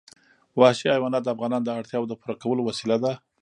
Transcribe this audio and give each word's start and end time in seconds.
وحشي 0.59 0.87
حیوانات 0.95 1.23
د 1.23 1.29
افغانانو 1.35 1.65
د 1.65 1.69
اړتیاوو 1.79 2.09
د 2.09 2.13
پوره 2.21 2.35
کولو 2.43 2.61
وسیله 2.69 2.97
ده. 3.03 3.13